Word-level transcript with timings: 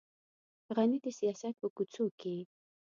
غني 0.75 0.97
د 1.05 1.07
سیاست 1.19 1.53
په 1.61 1.67
کوڅو 1.75 2.05
کې. 2.19 2.35